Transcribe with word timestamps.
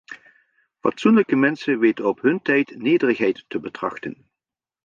Fatsoenlijke 0.83 1.35
mensen 1.35 1.79
weten 1.79 2.05
op 2.05 2.21
hun 2.21 2.41
tijd 2.41 2.75
nederigheid 2.77 3.45
te 3.47 3.59
betrachten. 3.59 4.25